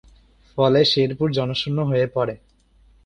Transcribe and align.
ফলে 0.51 0.79
শেরপুর 0.85 1.27
জনশূন্য 1.31 1.79
হয়ে 1.81 2.05
পড়ে। 2.07 2.35